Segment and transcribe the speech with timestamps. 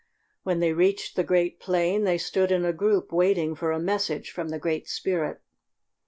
[0.41, 4.31] When they reached the great plain, they stood in a group waiting for a message
[4.31, 5.41] from the Great Spirit.